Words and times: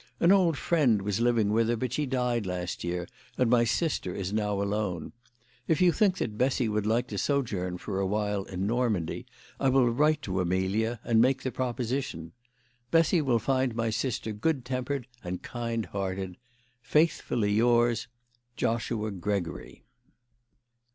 An 0.19 0.31
old 0.31 0.57
friend 0.57 1.03
was 1.03 1.19
living 1.19 1.51
with 1.51 1.69
her, 1.69 1.75
but 1.77 1.93
she 1.93 2.07
died 2.07 2.47
last 2.47 2.83
year, 2.83 3.07
and 3.37 3.51
my 3.51 3.63
sister 3.63 4.15
is 4.15 4.33
now 4.33 4.59
alone. 4.59 5.13
If 5.67 5.79
you 5.79 5.91
think 5.91 6.17
that 6.17 6.39
Bessy 6.39 6.67
would 6.67 6.87
like 6.87 7.05
to 7.09 7.19
sojourn 7.19 7.77
for 7.77 7.99
awhile 7.99 8.41
in 8.45 8.65
Normandy, 8.65 9.27
I 9.59 9.69
will 9.69 9.87
write 9.91 10.23
to 10.23 10.41
Amelia 10.41 10.99
and 11.03 11.21
make 11.21 11.43
the 11.43 11.51
proposition. 11.51 12.31
Bessy 12.89 13.21
will 13.21 13.37
find 13.37 13.75
my 13.75 13.91
sister 13.91 14.31
good 14.31 14.65
tempered 14.65 15.05
and 15.23 15.43
kind 15.43 15.85
hearted. 15.85 16.37
Faithfully 16.81 17.51
yours, 17.53 18.07
JOSHUA 18.57 19.11
GREGORY." 19.21 19.83